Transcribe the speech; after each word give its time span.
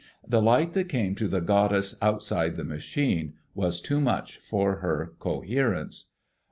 The 0.27 0.41
light 0.41 0.73
that 0.73 0.89
came 0.89 1.13
to 1.13 1.27
the 1.27 1.41
Goddess 1.41 1.95
outside 2.01 2.55
the 2.55 2.63
Machine 2.63 3.35
was 3.53 3.79
too 3.79 4.01
much 4.01 4.37
for 4.37 4.77
her 4.77 5.13
coherence. 5.19 6.09